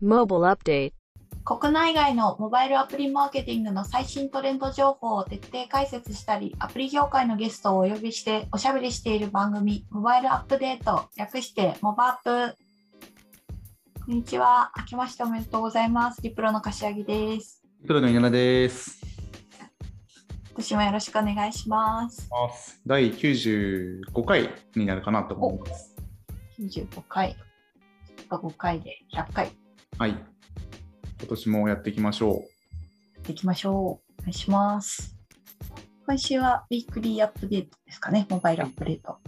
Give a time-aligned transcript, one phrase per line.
[0.00, 0.92] Mobile Update
[1.44, 12.56] 国内外のモバイルアプリマーケティングの最新トレンド情報を徹底解説したり、アプリ業界のゲストをお呼びしておしゃべりしている番組、モバイルアップデート、略してモバアップ。
[14.06, 14.70] こんにちは。
[14.76, 16.22] 明けましておめでとうございます。
[16.22, 17.64] リプロの柏木です。
[17.84, 19.00] プロの稲田です。
[20.46, 22.30] 今年もよろしくお願いします。
[22.86, 25.96] 第95回になるかなと思います。
[26.60, 27.36] 95回。
[28.28, 29.50] 5回で100回
[29.96, 30.10] はい。
[30.10, 32.32] 今年もやっていきましょう。
[32.34, 32.38] や
[33.20, 33.74] っていきましょう。
[33.74, 35.16] お願いします。
[36.06, 38.26] 今週はウィークリーアップデートですかね。
[38.30, 39.18] モバイルアップデート。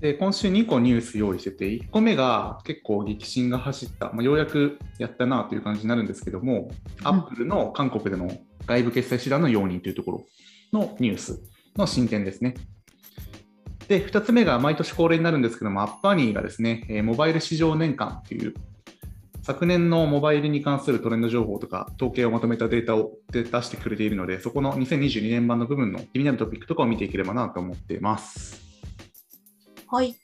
[0.00, 6.70] で今週2個ニュース用意してて、1個目が結構激震が走った、まあ、ようやくやったなという感じになるんですけども、
[7.02, 8.30] アップルの韓国での
[8.66, 10.26] 外部決済手段の容認というところ
[10.72, 11.40] のニュース
[11.76, 12.54] の進展ですね。
[13.88, 18.54] で、2つ目が毎年恒例になるんですけども、アッパーニーがですね、えーモバイル市場年間という、
[19.46, 28.60] 昨年のモバイルに関するトレンド情報とか、統計をまとめたデータを出してくれているので、そこの2022年版の部分の気になるトピックとかを見ていければなと思っています。
[29.86, 30.14] はい。
[30.14, 30.18] じ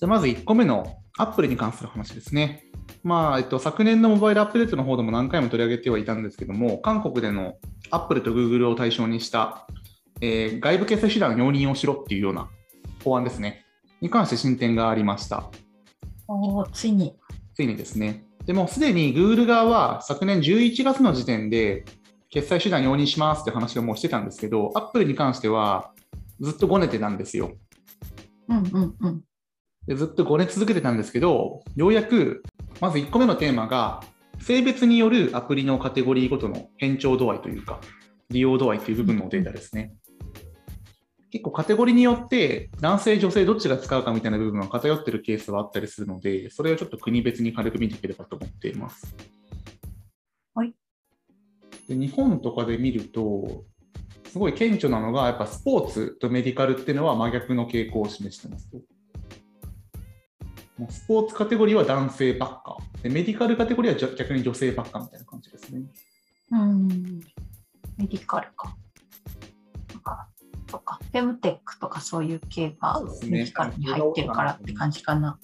[0.00, 2.64] ゃあまず1個目のアップルに関する話ですね。
[3.04, 7.56] まあえっと、昨年のモバイルアップデートの方でも何回も取り上げてはいたんですけども、韓国での
[7.90, 9.66] アップルとグーグルを対象にした、
[10.22, 12.48] えー外部決済手段容認をしろっていうような
[13.04, 13.66] 法案ですね。
[14.00, 15.50] に関して進展がありました。
[16.28, 17.14] おーついに。
[17.54, 18.24] ついにですね。
[18.46, 21.84] でもすでに Google 側は昨年11月の時点で
[22.30, 25.92] 決済手段容認しますって話をもうしてたんですけど、Apple に関しては
[26.40, 27.52] ずっとごねてたんですよ。
[28.48, 29.22] うんうんうん。
[29.86, 32.42] でずっとごね続けてたんですけど、ようやく
[32.80, 34.02] まず1個目のテーマが、
[34.40, 37.80] 性別によるアプリのカテゴリーごとの変調度合いというか、
[38.30, 39.92] 利用度合いという部分のデータですね。
[41.32, 49.16] 結構カテゴリーによって男性、女性どっちが使うかみたいな部分は偏ってるケースはあったりするので、それをちょっと国別に軽く見ていければと思っています。
[50.54, 50.74] はい。
[51.88, 53.64] で日本とかで見ると、
[54.30, 58.68] すごい顕著なのが、やっぱスポーツとメディカルっていうのは真逆の傾向を示してます
[60.90, 65.80] スポーツカテゴリーは男性ばっかで、メディカルカテゴリーはじゃ逆に女性ばっかみたいな感じですね。
[66.50, 66.88] うん。
[67.96, 68.76] メディカルか。
[70.72, 70.98] なんか。
[71.12, 75.38] フェムテックとかそういう系がメディカルに入ってるからって感じかな。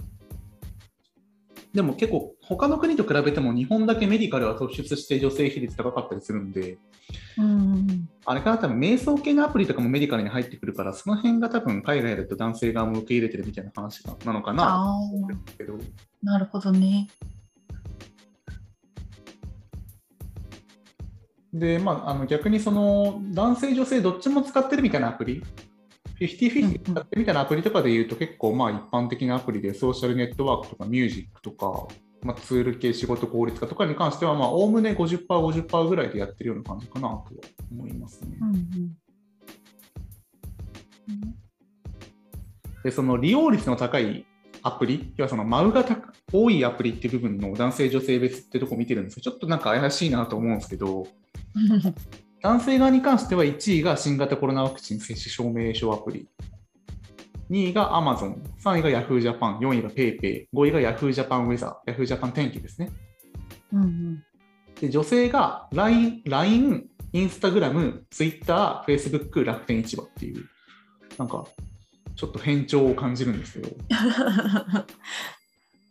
[1.72, 6.78] でも結構、他の国と比べても日本だけメディカルは突出して女性比率高かったりするんで、
[7.37, 8.09] うん。
[8.25, 14.99] あれかな、多分瞑想系のアプリとかもメディカルに入ってくるから、その辺が多分海外だと男性側も受け入れてるみたいな話がなのかな
[16.22, 17.09] なるほどね。
[21.59, 25.43] で、まあ、あの逆にその男性、女性どっちも使ってるみたいなアプリ、
[26.21, 31.89] 50-50使ってるみたいなアプリとかで言うと、結構まあ一般的なアプリでソーシャルネットワークとかミュージックとか、
[32.23, 37.23] まあ、ツール系仕事効率化とかに関しては、まあ、おおむね50%、50%ぐらいでやってるような感じかなとは
[37.71, 38.37] 思いますね。
[38.41, 38.95] うんうん。
[42.83, 44.27] で、その利用率の高い
[44.63, 51.07] アプリ、要はそのマウが高多いアプリっていう部分の男性、女性別ってとこ見てるんですけど、ちょっとなんか怪しいなと思うんですけど、
[52.43, 56.29] 男性側に関しては1位が新型コロナワクチン接種証明書アプリ、
[57.51, 62.91] 2位が Amazon、3位が Yahoo Japan、4位が PayPay、5位が Yahoo Japan Weather、Yahoo Japan 天気ですね。
[63.73, 64.25] うんうん。
[64.81, 70.45] で女性が LINE、LINE、Instagram、Twitter、Facebook、楽天市場っていう、
[71.17, 71.45] なんか
[72.15, 73.77] ちょっと変調を感じるんですけど、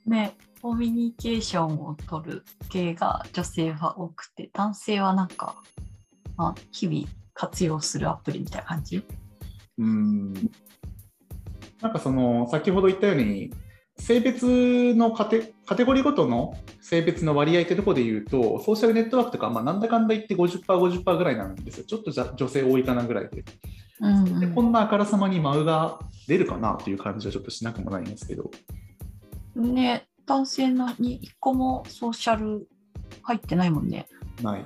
[0.05, 5.55] ね、コミュニケーションを取る系が女性は多くて、男性はなんか、
[6.35, 9.03] まあ、日々活用するアプリみたいな感じ？
[9.77, 10.33] うん。
[11.81, 13.53] なんかその先ほど言ったように
[13.99, 21.83] 性別のカテカテゴリーごとの性別の割合ってところで言うとソーシャルネットワークとか、まあ、なんだかんだ言って 50%50% 50%ぐらいなんですよ。
[21.85, 23.45] ちょっとじゃ女性多いかなぐらいで。
[24.01, 24.39] うん。
[24.39, 28.49] でこんなあからさまにマウが出るかなという感じはちょっとしなくもないんですけど。
[29.55, 32.67] ね、男性のに1個もソーシャル
[33.23, 34.07] 入ってないもんね。
[34.43, 34.63] ない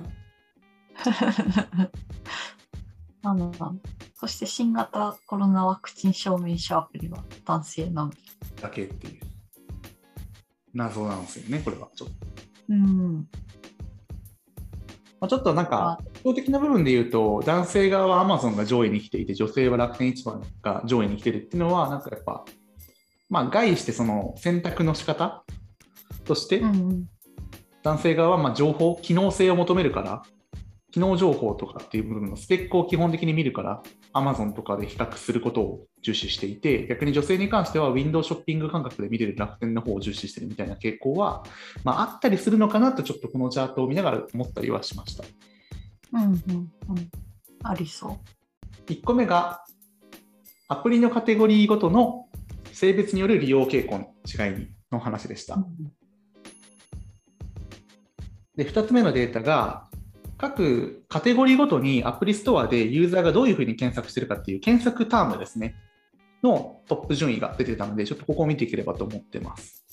[3.22, 3.72] なんだ
[4.16, 8.12] そして新型コロナワクチン証明書アプリは男性のみ。
[8.60, 9.20] だけっていう
[10.74, 12.14] 謎なんですよねこれはちょっと。
[12.68, 13.28] うん。
[15.20, 22.44] まあ、ちょっとなんか、圧倒的な部分で言うと、男性側は Amazon が上位に来ていて、女性は楽天市場が上位に来てるっていうのは、なんかやっぱ、
[23.32, 25.42] まあ、概してその選択の仕方
[26.26, 27.04] として、うんうん。
[27.82, 30.22] 男性側はまあ情報、機能性を求めるから、
[30.90, 33.82] 機能情報とかっていう部分のスペックを基本的に見るから、
[34.12, 41.42] Amazon とかで比較することを重視していて、逆に女性に関してはウィンドウショッピング感覚で見れる楽天の方を重視してるみたいな傾向は、
[41.84, 45.24] まあ、あったりするのかなと、ちょっとこのチャートを見ながら思ったりはしました。
[46.12, 47.10] うんうんうん、
[47.62, 48.08] ありそ
[48.88, 48.90] う。
[48.90, 49.64] 1個目が、
[50.68, 52.26] アプリのカテゴリーごとの
[52.72, 55.58] 性別による利用傾向の違いの話でした。
[58.56, 59.88] で2つ目のデータが、
[60.36, 65.76] 各カテゴリーごとにアプリストアでユーザーがどういうふうに検索してるかっていう検索タームですね、
[66.42, 69.84] のトップ順位が出てたので、ちょっとここを見ていければと思ってます。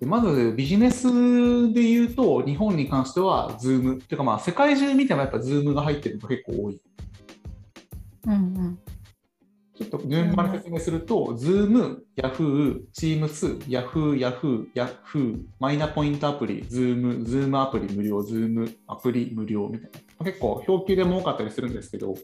[0.00, 3.96] でまずビジネスで言うと、日本に関しては Zoom。
[3.96, 6.80] っていうかまあ世界中見てもやっぱ Zoom が入ってるのが結構多い。
[8.26, 8.78] うんうん
[9.80, 20.26] ちょっと順番に説明すると、Zoom、Yahoo、Teams、Yahoo、Yahoo、Yahoo、マイナポイントアプリ、Zoom、Zoom アプリ無料、Zoom アプリ無料みたいな。
[20.26, 22.14] 結構表記でも多かったりするんですけど、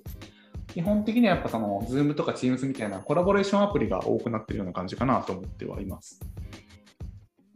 [0.67, 6.21] 基本的にはやっぱその Zoom とか Teams みたいなコラボレーションアプリが多くなってるような感じかなと思ってはいます。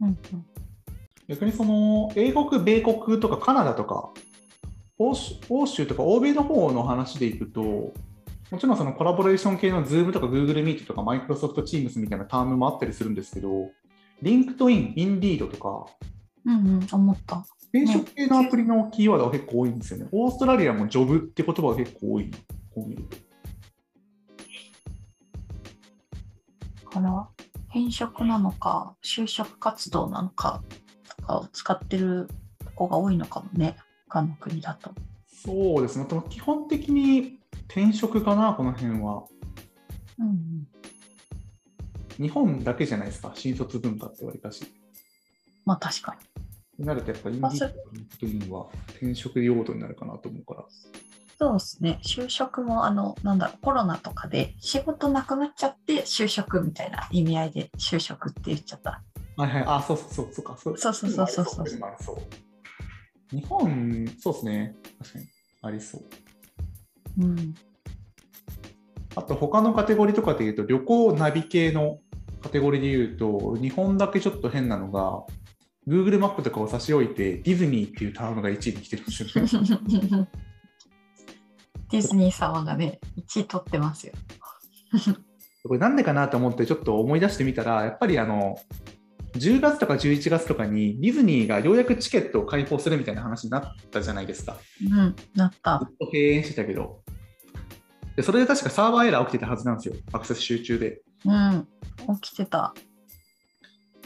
[0.01, 0.17] うんうん、
[1.27, 4.09] 逆にその英国、米国とかカナダとか
[4.97, 7.93] 欧州とか欧米の方の話でいくと、
[8.51, 13.69] もちろんそのコラボレーション系の Zoom とか Google Meet とか Microsoft Teams みたいなタームもあったりするんですけど、
[14.21, 15.85] LinkedIn、Indeed とか、
[16.45, 17.45] うんうん、思った。
[17.73, 20.07] 転職系のアプリのキーワードは結構多いんですよね。
[20.11, 22.29] オーストラリアもジョブって言葉が結構多い、
[22.75, 23.17] こう見ると。
[26.91, 27.27] から
[27.69, 30.61] 転職なのか就職活動なのか
[31.17, 32.27] とかを使ってる
[32.59, 33.77] とこが多いのかもね
[34.09, 34.91] 他の国だと。
[35.43, 37.39] そうですね基本的に
[37.71, 39.23] 転職かな、この辺は。
[40.19, 40.67] うん、
[42.17, 44.65] 日本だけじゃないですか、新卒文化ってわりかし。
[45.65, 46.17] まあ確か
[46.77, 46.85] に。
[46.85, 50.65] なるとやっぱインディーとは転職用途になるかなと思うから。
[51.39, 59.01] そうですね、就職もあの、なんだろう、コロナとかで仕事なくなっちゃって就職みたいな意味合いで就職って言っちゃった。
[59.37, 61.67] はいはい、あ、そうそうそう、そうか、そうそうそうそうそう
[62.01, 62.13] そ
[63.31, 63.35] う。
[63.35, 65.25] 日本、そうですね、確かに
[65.61, 66.01] ありそう。
[67.19, 67.53] うん、
[69.15, 71.99] あと他のカテゴリーとかでいうと旅行ナビ系の
[72.41, 75.23] カテゴリーでいうと日本だけちょっと変なのが
[75.87, 80.27] Google マップとかを差し置いてディズニーっていうタームが1位に来てるんですよね。
[81.91, 84.13] ディズニー様がね1位取ってますよ。
[85.63, 88.57] これなんでかなと思ってちょっと思い出してみたらやっぱりあの
[89.33, 94.57] 10月とか11月とかにディズニーがようやくチケットを開放するみたいな話になったじゃないですか。
[94.89, 95.79] うん、なった。
[95.79, 97.00] ずっと閉園してたけど。
[98.21, 101.01] でそれで確かサーバーエラー起きてたはずなんですよ、アクセス集中で。
[101.25, 101.67] うん、
[102.21, 102.73] 起きてた。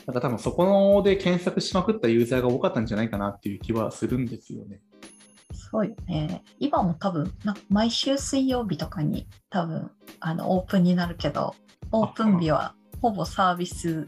[0.06, 4.80] だから多分そこで検索しまくったユーザーが多かったんじゃないかなっていう気はするんですよね。
[5.54, 6.44] そうよね。
[6.60, 9.92] 今も多分な毎週水曜日とかに多分
[10.22, 11.54] あのオープンになるけど、
[11.92, 14.08] オープン日はほぼサービス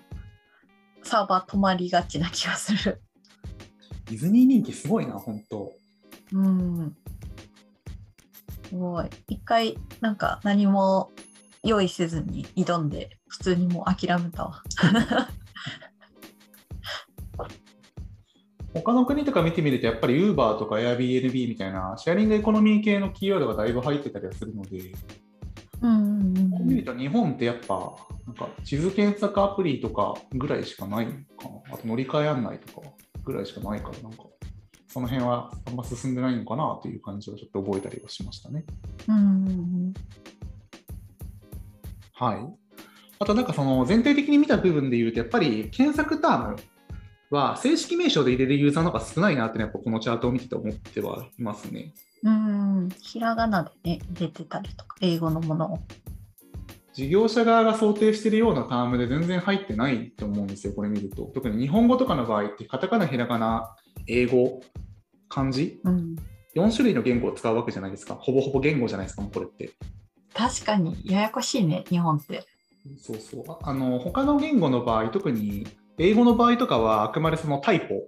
[1.03, 3.01] サーバー止まりがちな気がする。
[4.05, 5.73] ディズニー人気すごいな、本当。
[6.31, 6.95] うん。
[8.69, 9.05] すごい。
[9.27, 11.11] 一回、なんか何も
[11.63, 14.63] 用意せずに挑んで、普通にもう諦めたわ。
[18.73, 24.93] 他の国とか見てみると、やっぱり Uber とか Airbnb みたいなシェアリングエコノミー系のキーワードがだいぶ入ってたりはするので、
[25.81, 25.93] うんう
[26.33, 31.73] んうん、こう見ると日本ってやっぱなんか地図検索アプリとかぐらいしかないかな。
[31.73, 32.87] あと乗り換え案内とか
[33.23, 34.25] ぐらいしかないから、なんか
[34.97, 38.65] その辺はあんま進んでないのかなという感じをちょっと覚えたりはしましたね。
[39.07, 39.93] うん、
[42.15, 42.37] はい。
[43.19, 46.55] あとなんかその全体的に見た部分で言うと、やっぱり検索ターム
[47.29, 51.93] は正式名称で入れるユーザーの方が少ないなって、ね、やっぱこのチャートを見てて思ってはいますね。
[52.23, 55.79] うん、ひらがなでね、入れてたりとか、英語のものを。
[56.93, 61.29] 事業者側が想定しているようなタームで全然入ってないと思うんですよ、これ見ると。
[61.35, 63.75] 特に日本語とかの場合って、カタカナ、ひらがな、
[64.07, 64.61] 英語、
[65.29, 66.15] 漢字、うん、
[66.55, 68.15] 4種類の言語を使うわけじゃないですか。
[68.15, 69.71] ほぼほぼ言語じゃないですか、これって。
[70.33, 72.45] 確かに、ややこしいね、日本って。
[72.99, 73.43] そうそう。
[73.61, 75.67] あの他の言語の場合、特に
[75.97, 78.03] 英語の場合とかは、あくまでそのタイポ、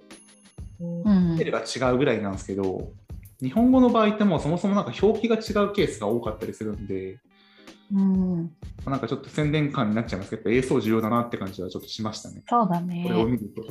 [0.79, 2.91] うん、が違うぐらいなんですけど、
[3.41, 7.19] 日本語の場合ってもうそもそもなんか表記が違うケースが多かったりするんで、
[7.93, 8.51] うん、
[8.85, 12.43] なんかちょっと宣伝感になっちゃいますけど、映像重要だなって感じはちょっとしましたね。
[12.47, 13.03] そうだね。
[13.07, 13.63] これを見ると。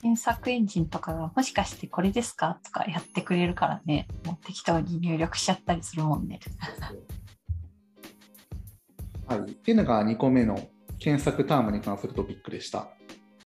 [0.00, 6.38] 検索エンジンとかがもしかしてこれですかとかやってくれるからね、もう適当に入力しちゃったりするもんね。
[9.26, 12.88] はい、っていうのが2個目の検索タームに関するトピックでした。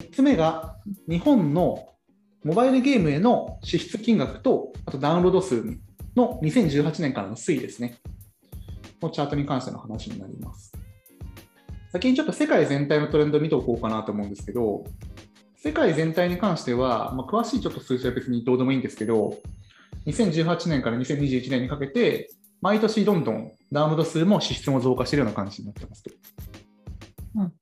[0.00, 0.76] 3つ目が
[1.09, 1.87] 日本の
[2.42, 5.62] モバイルゲームへの支出金額と、あとダウンロード数
[6.16, 7.99] の2018年からの推移ですね。
[9.00, 10.73] のチャートに関しての話になります。
[11.92, 14.85] 先にちょっと世界全体のトレンドを見ておこうかなと思うんですけど、
[15.62, 19.37] 世界全体に関しては、まあ、詳しいちょっと数字は別にどうでもいいんですけど、
[20.07, 22.31] 2018年から2021年にかけて、
[22.62, 26.11] 毎年どんどんダウンロード数も支出も増加しているような感じになってますと。
[27.37, 27.52] うん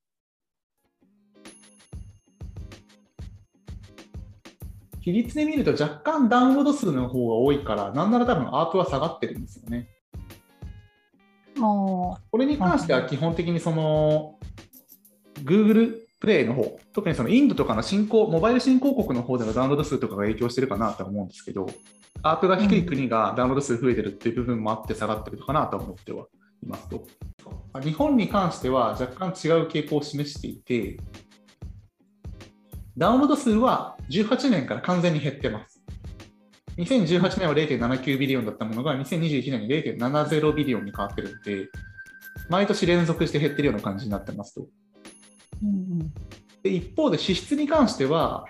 [5.01, 9.89] 比率で見ると若干ダウンロード数の方が多いから、なんなら多分アートは下がってるんですよね。
[11.57, 14.39] もこれに関しては基本的にその
[15.43, 21.69] Google プレイの方、特にそのインドとかの新興、モバイル新興国の方でのダウンロード数とかが影響してるかなとは思うんですけど、
[22.23, 26.27] アートが低い国がダウンロード数増えてるっていう部分もあって下がってるかなと思っては
[26.63, 27.07] いますと。
[27.81, 30.99] 日本に関しては若干違う傾向を示していて、
[32.97, 35.81] ダウンロード数は18年から完全に減ってます。
[36.79, 41.69] 2018年は0.79ビリオンだったものが2021年に0.70ビリオンに変わってるんで、
[42.51, 44.67] 毎年連続して減ってるような感じになってますと。
[45.63, 46.13] う、うんうん、
[46.63, 48.45] で一方で支出に関しては、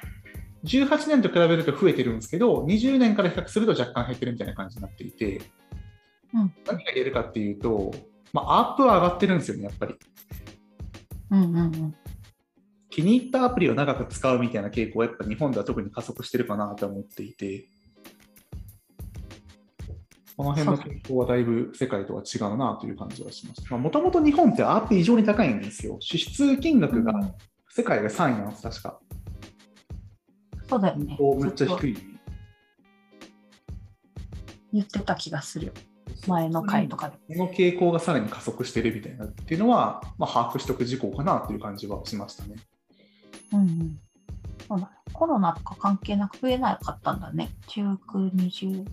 [0.65, 5.41] 18年と比べると増えてるんですけど、20年から比較すると若干減ってるみたいな感じになっていて、
[6.35, 7.93] うん何が言えるかっていうと、
[8.33, 9.95] まあ、アップは上がってるんですよね、やっぱり。
[11.31, 11.95] うんうんうん。
[12.91, 17.69] 気に入ったアプリを長く使うみたいな傾向はやっぱ日本では特に加速してるかなと思っていて、
[20.39, 23.77] この辺の傾向はだいぶ世界とは違うなという感じはしました。
[23.77, 25.97] もともと日本ってアップ異常に高いんですよ。
[25.99, 27.35] 支出金額がうん
[27.71, 28.99] 世界が3位なんです、確か。
[30.69, 31.17] そうだよね。
[31.41, 31.99] めっちゃ低い。
[34.73, 35.73] 言ってた気がするよ。
[36.27, 37.37] 前の回とかで。
[37.37, 42.57] この傾向がさらに加速してるみたいなっていうのは、まあ、把握しておく事項かなという感じはしましたね。
[43.53, 44.01] うんうん。
[44.67, 47.51] そうだコロナとか関係なく増えなかったんだね。
[47.69, 48.87] 19、20、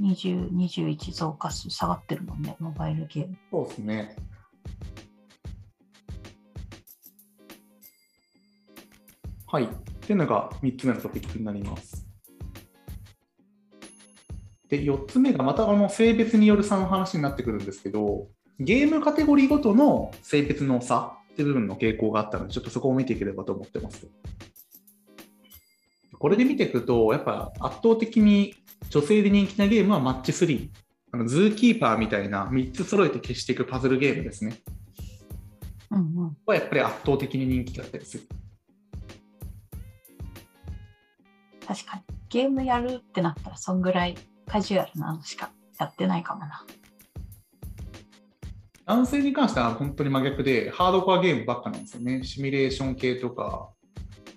[0.00, 3.36] 20、21増加数下がってるもんね、モバイルゲーム。
[3.50, 4.16] そうですね。
[9.46, 9.64] はい。
[9.64, 9.68] っ
[10.00, 12.06] ていうのが3つ目のトピックになります。
[14.68, 18.26] で、4つ目がまたあの性別による差の話になってくるんですけど、
[18.58, 24.08] ゲームカテゴリーごとの性別の差っていう部分の傾向があったので、ちょっとそこを見ていければと思ってます。
[26.18, 28.54] これで見ていくと、やっぱ圧倒的に
[28.90, 30.68] 女性で人気なゲームはマッチ3。
[31.12, 34.58] あのズーキーパーみたいな3つ揃えて消していくパズルゲームですね。
[35.90, 36.36] うんうん。
[36.44, 38.24] はやっぱり圧倒的に人気だったりする。
[41.66, 42.02] 確かに。
[42.28, 46.66] ゲームやるってなったら、そんぐらいカジュアルなのしかやってないかもな。
[48.86, 52.22] 男性に関しては本当に真逆で、ハードコアゲームばっかなんですよね。
[52.24, 53.70] シミュレーション系とか、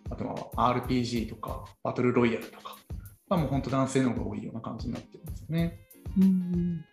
[0.10, 2.78] あとは RPG とか、バトルロイヤルとか、
[3.30, 5.80] まあ、もう本当男性の方が多いような感じになってるんですよね。
[6.18, 6.86] うんうん。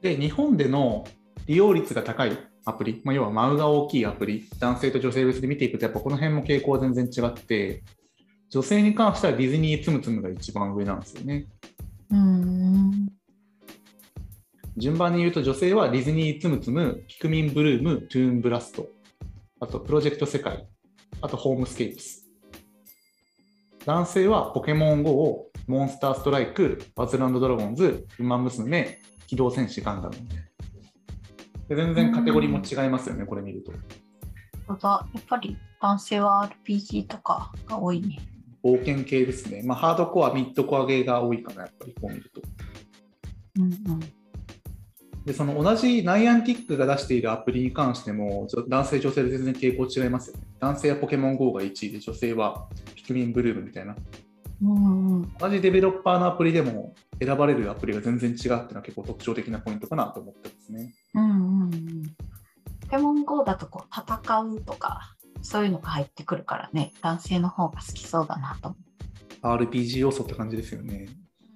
[0.00, 1.04] で、日本での
[1.46, 7.82] 利用率が高いアプリ、まあ、要はマウが大きいアプリ、男性と女性別で見ていくと、やっぱこの辺も傾向は全然違って、
[8.50, 11.46] 女性に関してはディズニーつむつむが一番上なんですよね。
[12.10, 13.08] うーん。
[14.76, 18.86] 順番に言うと女性はディズニーつむつむ、ピクミンブルーム、トゥーンブラスト、
[19.60, 20.68] あとプロジェクト世界、
[21.20, 22.26] あとホームスケープス。
[23.84, 30.14] 男性はポケモン GO、モンスターストライク、バズランドドラゴンズ、ウマ娘、機動戦士ガンダム。
[31.68, 33.72] で全然カテゴリーも違いますよね、これ見ると。
[33.72, 33.76] や
[34.74, 38.18] っぱり男性は RPG とかが多いね。
[38.64, 39.62] 冒険系ですね。
[39.62, 42.40] まあ、ハードコア、ミッドコアゲーが多いかな、やっぱりこう見ると。
[43.56, 44.00] うんうん。
[45.26, 50.44] で、その同じナイアンティックが出しているアプリに関しても、男性、女性で全然傾向違いますよね。
[50.60, 53.94] 男性はポケモン GO が1位で、女性はピクミンブルームみたいな。
[54.60, 60.94] 同じデベロッパーのアプリでも選ばれるアプリが全然違うっていうのは結構特徴的なポイントかなと思ってますね。
[61.14, 62.02] うんうん
[62.96, 68.74] モン GO だとこう戦うとか、そういうのが入ってくるからね、男性の方が好きそうだなと
[69.42, 71.08] 思 RPG 要素って感じですよね。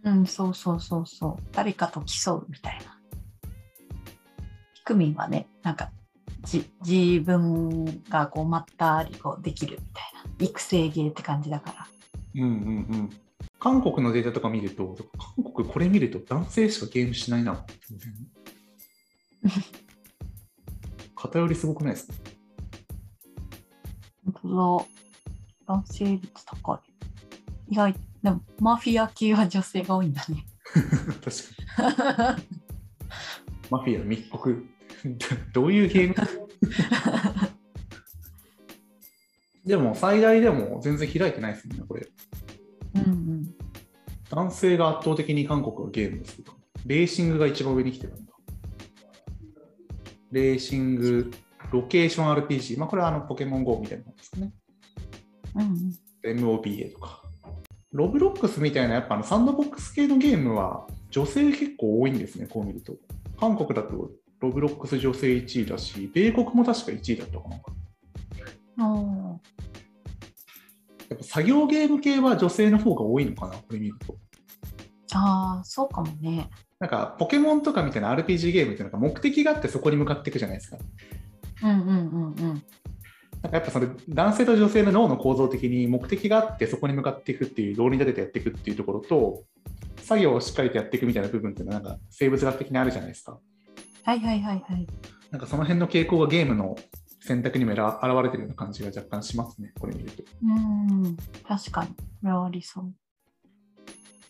[0.05, 0.11] う。
[0.11, 1.43] うん、そうそうそうそう。
[1.53, 2.99] 誰かと競うみたいな。
[4.75, 5.91] ピクミンはね、なんか、
[6.43, 10.05] じ自分がこうまったりこうできるみたい
[10.39, 10.47] な。
[10.47, 11.92] 育成ゲーって感じだから。
[12.35, 12.51] うんうんう
[13.05, 13.11] ん。
[13.59, 14.97] 韓国のデータとか見ると、
[15.37, 17.65] 韓国これ見ると男性しかゲームしないな。
[21.17, 22.15] 偏りすごくないですか？
[24.25, 24.49] 本当
[25.69, 25.75] だ。
[25.75, 26.79] 男性率高い。
[27.73, 30.45] 意外、でもマフィア系は女性が多いんだね。
[31.25, 31.37] 確
[31.77, 32.43] かに。
[33.71, 34.67] マフィア密告。
[35.53, 36.15] どういうゲーム？
[39.73, 42.07] でも最大でも全然開いてないですもんね、これ。
[44.29, 46.53] 男性が圧倒的に韓国はゲームですけど、
[46.85, 48.33] レーシングが一番上に来てるんだ。
[50.31, 51.31] レーシング、
[51.71, 54.53] ロケーション RPG、まあ、これはあのポケモン GO みたいなものですかね。
[55.55, 56.55] うんうん。
[56.55, 57.23] MOBA とか。
[57.93, 62.93] ロブロックスみたいなやっぱあのサンドボックス系のゲームは女性結構多いんですね、こう見ると。
[63.41, 64.11] 韓国だと
[64.41, 67.57] ロブロックス女性1位だし、米国も確か1位だったかな。
[71.09, 74.17] やっぱ作業ゲーム系は女性の方が多いのかな、これ見ると。
[75.15, 76.49] ああ、そうかもね。
[76.79, 80.79] なんかポケモンとかみたいな RPG ゲームってなんか目的があってそこに向かっていくじゃないですか。
[81.63, 82.63] うんうんうんうん。
[83.41, 89.45] なんかやっぱそれ男性と女性の脳の構造的に目的があってそこに向かっていくっていう論理立ててやっていくっていうところと
[90.03, 93.39] 作業をしっかりとやっていくみたいな部分っていうのはなんか生物学的にあるじゃないですか。
[94.05, 94.87] はいはいはいはい。
[95.31, 96.77] なんかその辺の傾向がゲームの
[97.25, 97.81] 選択にも現
[98.23, 100.25] れてるような感じが若干しますね、これ見ると。
[100.43, 100.47] う
[101.09, 101.91] ん、確かに。
[101.91, 102.93] これはありそう。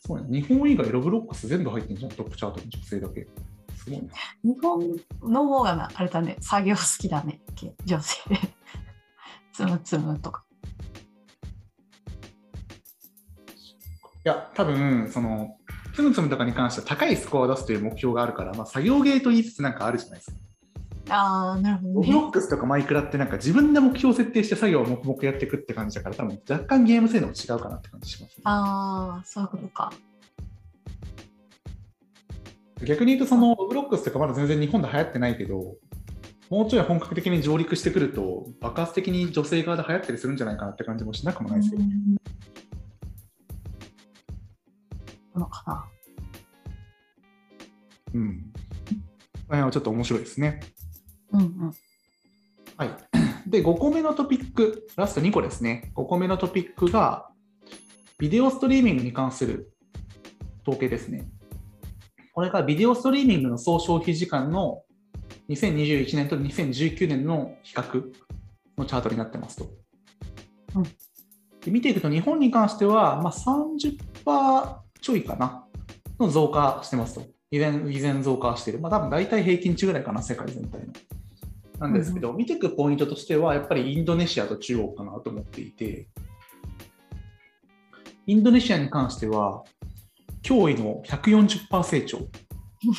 [0.06, 3.26] そうね、日本以外ロブロックス全部入ってんじゃん、トップチャートに女性だけ。
[3.76, 4.08] すごいな。
[4.44, 7.40] 日本の方がな、あれだね、作業好きだね、
[7.86, 8.38] 女性で。
[9.54, 10.44] つむつむとか。
[14.24, 15.56] いや、多分その、
[15.94, 20.36] つむつむとかに関しては高いスコアを出すという目標があるから、まあ、作業ゲーと言いつつなんかあるじゃないですか。
[21.12, 21.94] ああ、なるほどね。
[21.94, 28.42] ロブロックスとかマイクラってなんか自分で目標を設定して作業を黙々やっていくって感じだから、多分若干ゲーム性能も違うかなって感じします、ね。
[28.44, 29.92] ああ、そういうことか。
[32.84, 35.76] 逆に言うと、そのロブロックスとかまだ全然日本で流行ってないけど、
[36.50, 41.90] もうちょい本格的に上陸してくると、爆発的に女性側で流行ったりするんじゃないかなって感じもしなくもないですけど、うん
[45.38, 45.84] のかな。
[48.14, 48.38] うん。
[48.38, 50.60] この辺はちょっと面白いですね。
[51.32, 51.72] うんうん。
[52.76, 52.90] はい。
[53.46, 55.92] で、5個目のトピック、ラスト2個ですね。
[55.96, 57.28] 5個目のトピックが、
[58.18, 59.72] ビデオストリーミングに関する
[60.62, 61.28] 統計ですね。
[62.34, 64.82] これがビデオストリーミングの総消費時間の
[65.48, 68.04] 2021年と2019年の比較
[68.78, 69.70] のチャートになってますと。
[70.76, 70.82] うん
[71.62, 75.64] で見ていくと、日本に関しては、まあ、30%ちょいかな
[76.18, 77.22] の増加してますと。
[77.50, 78.80] 依然、依然増加している。
[78.80, 80.92] まあ、多分大体平均値ぐらいかな、世界全体の。
[81.82, 86.06] なんですけど、見ていくポイントとしては、やっぱりインドネシアと中国かなと思っていて、
[88.26, 89.64] インドネシアに関しては、
[90.44, 92.18] 驚異の140%成長。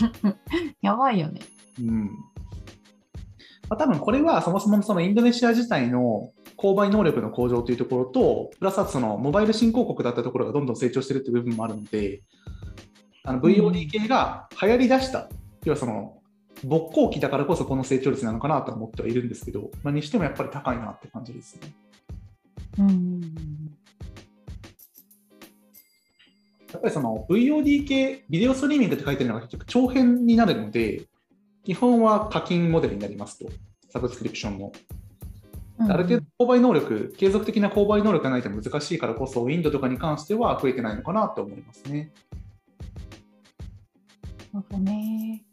[0.81, 1.39] やばいよね。
[1.79, 2.05] うん
[3.69, 12.21] まあ、多分これはそもそもそのインドネシア自体の購買能力の向上というところと、プラスそのモバイル新興国だったところがどんどん成長しているという部分もあるので、
[13.23, 15.29] あの VOD 系が流行りだした、
[15.63, 16.17] 要はその
[16.63, 21.73] 勃興期だからこそこの成長率なのかなとは思ってはいるんですけど、まあ、にしてもやっぱり高いなって感じですね。
[22.79, 23.21] うん。
[26.71, 31.03] やっぱりその VOD 系、ビデオストリーミングって書いてるのが結局長編になるので、
[31.63, 33.51] 基本は課金モデルになりますと、
[33.89, 34.71] サブスクリプションの。
[35.79, 42.11] ある程度購買能力、継続的な購買能力がないと難しいからこそ、インドとかに関しては増えてないのかなと思いますね。
[44.53, 45.43] なるほどね。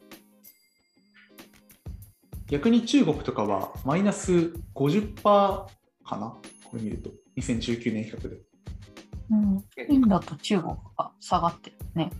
[2.50, 5.68] 逆に中国とかはマイナス50%か
[6.10, 8.40] な、これ見ると、2019年比較で。
[9.30, 9.64] うん。
[9.88, 12.10] インドと中国が下がってるね。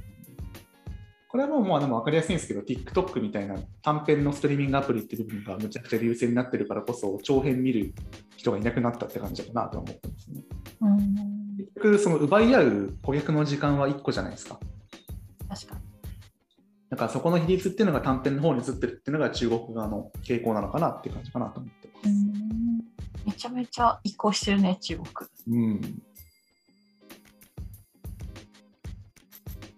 [1.29, 7.93] これはもうまあでも分かりやすいんですけど、TikTok みたいな短編のストリーミングアプリっていう部分がむちゃくちゃ優勢になってるからこそ、長編見る
[8.37, 10.45] 人がいなくなったって感じかなとは思ってますね。
[10.81, 11.57] うん。
[11.57, 14.61] 結局、その奪い合う顧客の時間は1個じゃないですか。
[17.01, 22.09] 確かそこの比率っていうのが短編の方に移ってるっていうのが中国側の傾向なのかなっていう感じかなと思ってます。
[22.09, 22.79] うん。
[23.25, 25.09] めちゃめちゃ移行してるね、中国。
[25.49, 25.81] うん、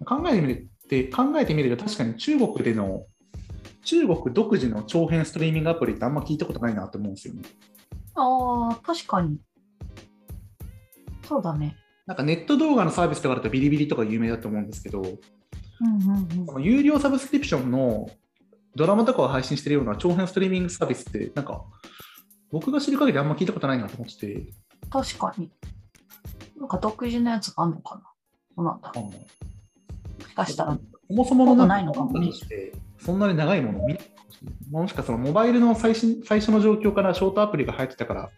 [0.05, 3.05] 考えてみるって考えてみると確かに中国での
[3.85, 7.43] 中国独自の長編ストリーミングアプリってあんま聞いたことないなと思うんですよね。
[8.15, 9.37] ああ、確かに。
[11.25, 11.77] そうだね。
[12.05, 15.03] なんかネット動画のサービスとかだとビリビリとか有名だと思うんですけど、
[15.83, 15.87] う
[16.51, 18.09] んうん有料サブスクリプションの
[18.75, 21.63] ドラマとかを配信してるような長編ストリーミングサービスって、なんか
[22.51, 24.47] 僕が知る限りあんま聞いたことないなと思ってて、
[24.89, 25.51] 確かに。
[26.57, 28.01] なんか独自のやつがあるのかな？
[28.55, 29.11] どうなんだうも
[30.29, 30.77] しかしたら。
[31.07, 32.13] そもそものないのかも
[32.99, 33.97] そんなに長いものを見
[34.71, 38.29] もしかしたらモバイルの最新最初の状況からショートアプリが流行ってたから、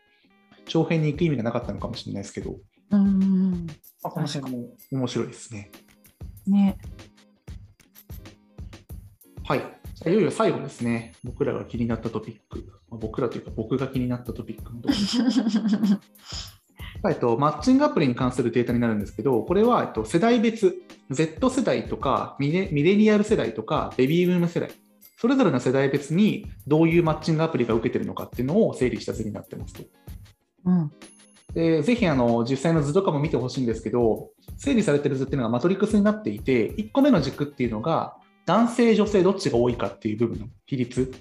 [0.65, 2.55] 長編に行く意味がなかったのかもしれないですけど、
[2.89, 3.67] うんうん
[4.01, 5.71] まあ、この辺も面白いですね。
[6.47, 6.53] うん。
[6.53, 6.77] ね。
[9.47, 9.59] はい。
[9.59, 11.13] いよいよ最後ですね。
[11.23, 12.65] 僕らが気になったトピック。
[12.89, 14.95] まあ僕らというか僕が気になったトピックのとこ
[17.03, 20.81] ろ えっと、マッチングアプリに関するデータになるんですけど、これは、えっと、世代別
[21.11, 24.71] Z 世代とかミレミレニアル世代とかベビーブーム世代、
[25.17, 29.83] それぞれの世代別にどういうマッチングアプリが受けてるのかっていうのを整理した図になってますと。
[30.65, 30.91] うん。
[31.53, 41.11] でぜひあの実際の図とかも見てほしいんですけど、整理されてる図っていうのがマトリックスになっていて、1個目の軸っていうのが、男性、女性どっちが多いかっていう部分の比率。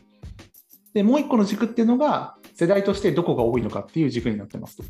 [0.93, 4.85] で、もう1個の軸っていうのが、世代としてどこが多いのかっていう軸になってますと。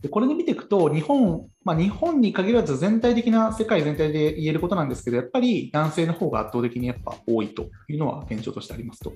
[0.00, 9.14] でこれで見ていくと、日本、まあ、日本に限らず全体的な世界全体で言えることなんですけど、やっぱり男性の方が圧倒的にやっぱ多いというのは現状としてありますと。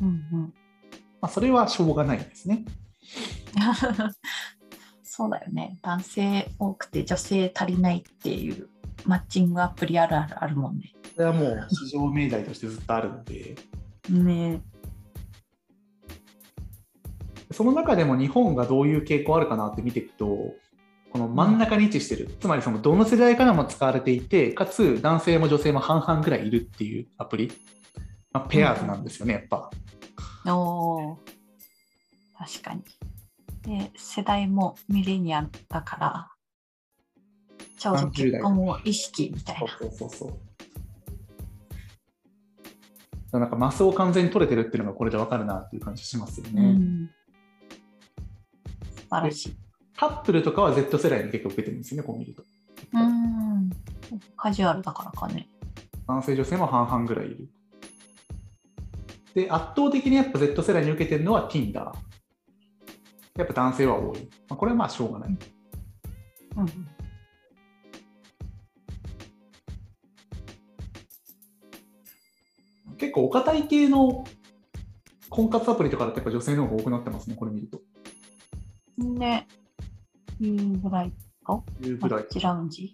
[0.00, 0.54] うんうん。
[1.20, 2.64] まあ、それはしょうがないですね。
[5.02, 5.78] そうだよね。
[5.82, 8.68] 男性多くて女性足りないっていう
[9.06, 10.92] マッチングアプリあるあるあるもんね。
[11.16, 13.56] これはもう市場命題としてずっとあるので、
[14.10, 14.60] ね。
[17.52, 20.26] その中でも日本がどういう傾向あるかなって見ていくと、
[21.12, 27.52] この真ん中に位置してる、つまりそのどの世代からも使われていて、かつ男性も女性も半々ぐらいいるっていうアプリ、
[28.32, 29.70] まあ、ペアーズなんですよね、やっぱ。
[30.52, 31.16] おー。
[32.38, 32.82] 確かに。
[33.62, 36.35] で、世代もミレニアルだから、
[37.76, 39.60] ちょうど結婚を意識みたいな。
[39.60, 40.38] そうそうそうそ
[43.32, 43.38] う。
[43.38, 46.72] なんかマスを完全に取れてるっていうのがこれでわかるなっていう感じしますようね。
[46.72, 47.10] ん。
[48.94, 49.56] 素晴らしい。
[49.96, 52.42] カップルとかは Z 世代に結構受けてるんですよね、こう見ると。
[52.94, 53.70] うん。
[54.36, 55.48] カジュアルだからかね。
[56.06, 57.48] 男性、女性も半々ぐらいいる。
[59.34, 61.92] で、圧倒的にやっぱ Z 世代に受けてるのは Tinder。
[63.36, 64.28] やっぱ男性は多い。
[64.48, 65.38] まあ、これはまあしょうがない。
[66.56, 66.66] うん。
[72.98, 74.24] 結構お堅い系の
[75.28, 77.80] 婚活アプリとかだとやっぱ女性の方が多くなってますね、これ見ると。
[78.98, 79.46] ね。
[80.40, 81.12] いうぐらい
[81.44, 82.28] かいうぐらいマッ。
[82.28, 82.92] チラウンジ？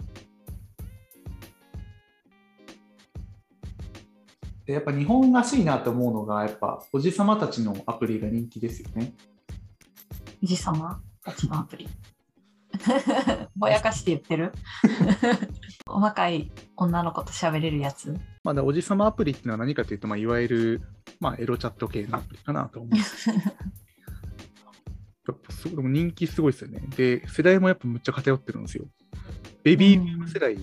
[4.64, 9.12] でやっぱ日本らしいなと思うのが、やっぱおじさまたちのアプリが人気ですよね。
[10.42, 11.00] おじさま？
[11.24, 11.88] たちのアプリ。
[13.56, 14.52] ぼやかして言ってる？
[15.86, 18.16] 若い女の子と喋れるやつ？
[18.44, 20.82] まあ、でおじさまアプリっていうのは何かというと、まあ、いわゆる、
[21.20, 22.96] まあ、エロチャット系のアプリかなと思う。
[25.28, 26.82] やっぱすごいでも人気すごいですよね。
[26.96, 28.86] で、世代もやっぱむっちゃ偏ってるんですよ。
[29.62, 30.56] ベビーブーム世代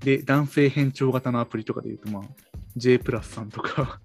[0.00, 2.22] で男性変調型のアプリとかでいうと、まあ、
[2.76, 4.00] J プラスさんとか、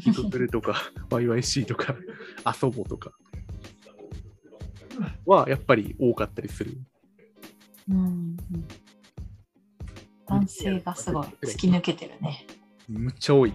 [0.00, 0.74] ヒトプレとか、
[1.10, 1.94] YYC とか、
[2.44, 3.12] 遊ぼとか
[5.26, 6.76] はやっぱり多かったりする。
[7.88, 8.36] うんうん、
[10.40, 12.46] 男性がすごい突き抜けてるね。
[12.88, 13.54] むっちゃ多い。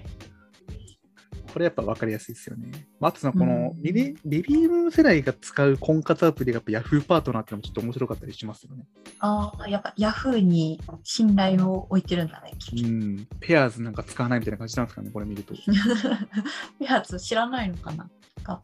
[1.56, 2.69] これやっぱ分かりやすいですよね。
[3.00, 8.84] まあ、あとこのうんビビーム世代が使う婚活アプリがやっぱ Yahoo パートナーってのもちょっと面白かったりしますよね。
[9.19, 12.52] ああ、やっぱヤフーに信頼を置いてるんだね。
[12.74, 13.28] うん。
[13.39, 15.54] ペアーズなんか使わないみたいな感じなんですかね、これ見ると。
[16.84, 18.10] やつ知らないのかな
[18.43, 18.62] か。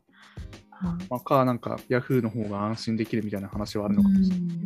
[0.72, 4.58] あまあ、か、なんか Yahoo の方が安心できるみたいな話はあるのかもしれない。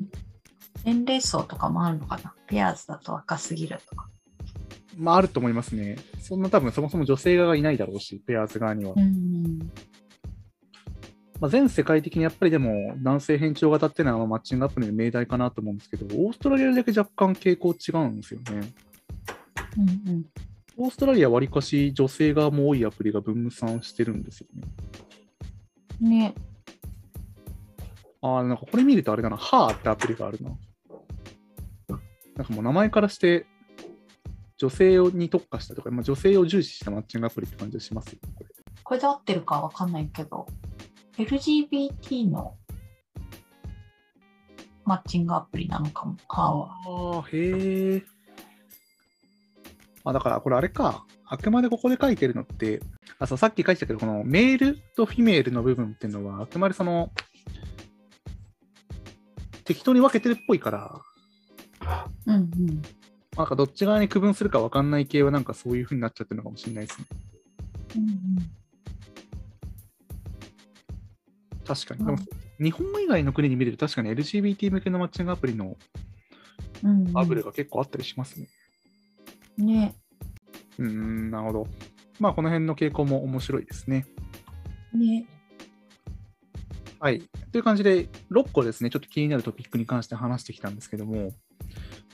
[0.85, 2.33] うん年齢層とかもあるのかな？
[2.47, 4.07] ペアーズだと若すぎるとか。
[4.97, 5.97] まあ、あると思いますね。
[6.19, 8.93] そんな多分そもそも女性側がいないだろうし、ペアーズ側には。
[8.95, 9.59] うん。
[11.41, 18.45] まあ、全世界的にやっぱりでも男性変調型っていうのはマッチングアプリの命題かなと思うんですけど、オーストラリアだけ若干傾向違うんですよね。
[19.77, 20.25] うんうん。
[20.77, 24.47] オーストラリアはわりかし女性側も多いアプリが分散してるんですよ
[25.99, 26.09] ね。
[26.09, 26.35] ね。
[28.21, 30.51] ああ、なんかこれ見るとあれだな、ハーってアプリがあるな。
[32.35, 33.45] なんかもう名前からして、
[34.57, 38.49] 女性に特化したとか、まあ、女性を重視したマッチングアプリって感じがしますよ、これ。
[38.83, 40.45] これで合ってるかわかんないけど、
[41.17, 42.55] LGBT の
[44.85, 46.15] マッチングアプリなのかも。
[46.29, 48.03] ああ、へえ。
[50.03, 51.05] あ、だからこれあれか。
[51.27, 52.81] あくまでここで書いてるのって、
[53.17, 57.11] あそうさっき書いてたけど、このメールとフィメールの部分っていうのは、あくまでその、
[59.63, 61.01] 適当に分けてるっぽいから、
[62.25, 62.81] うんうん。
[63.37, 67.05] なんかどっち側に区分するか分かんない系は、なんかそういう風になっちゃってるのかもしれないですね。
[67.95, 68.65] うん
[71.65, 72.01] 確かに。
[72.01, 72.17] うんでも
[72.57, 75.75] 日本以外の国に見ると、確かに LGBT 向けのマッチングアプリの
[76.83, 77.17] うんうん。
[77.17, 78.47] アブルが結構あったりしますね。
[79.57, 79.95] ね。
[80.77, 81.67] うーん、なるほど。
[82.19, 84.05] まあ、この辺の傾向も面白いですね。
[84.93, 85.25] ね。
[86.99, 87.21] はい。
[87.51, 91.33] という感じで、6個ですね、ちょっと気になるトピックに関して話してきたんですけども、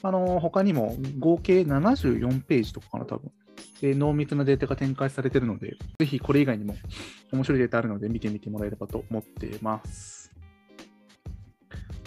[0.04, 3.32] あの他にも合計74ページとかかな、多分
[3.82, 6.76] で濃密なデータが展開されているので、ぜひこれ以外にも
[7.32, 10.32] 面白いデータあるので見てみてもらえればと思っています。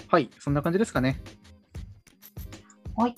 [0.09, 1.21] はい、そんな感じですかね。
[2.97, 3.15] はい。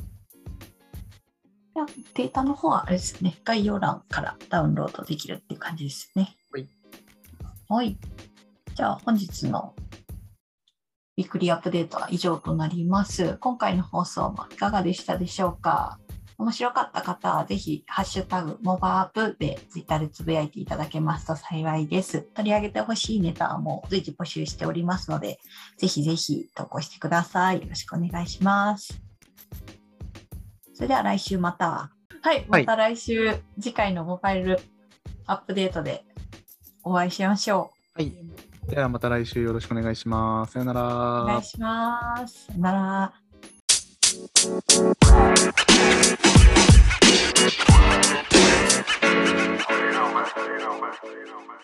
[1.75, 6.35] ではデータの方はあれですね、概要欄からダウンロードできるっていう感じですね。
[6.51, 6.69] はい。
[7.69, 7.99] はい。
[8.75, 9.75] じゃあ本日の
[11.17, 13.39] ウィークリーアップデートは以上となります。
[13.39, 15.99] 今回の放送もいかがでしたでしょうか？
[16.39, 22.21] 面白かった方はぜひ、ハッシュタグ、モバアップでツイッターでつぶやいていただけますと幸いです。
[22.21, 25.39] 取り上げてほしいネタも随時募集しておりますので、
[25.79, 27.63] ぜひぜひ投稿してください。
[27.63, 29.01] よろしくお願いします。
[30.75, 31.91] それでは来週また。
[32.21, 34.61] はい、また来週、次回のモバイル
[35.25, 36.05] アップデートで
[36.83, 38.03] お会いしましょう。
[38.03, 38.13] はい。
[38.69, 40.55] ではまた来週よろしくお願いします。
[40.55, 41.23] さよなら。
[41.23, 42.47] お願いします。
[42.47, 43.13] さよなら。
[44.17, 44.23] You
[49.93, 50.27] know, man.
[50.37, 50.93] You know, man.
[51.05, 51.59] You know, man.